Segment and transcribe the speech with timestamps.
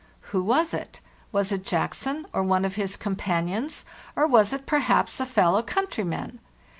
[0.31, 0.99] Who was it?
[1.31, 3.85] Was it Jackson, or one of his companions,
[4.15, 6.39] or was it perhaps a fellow countryman?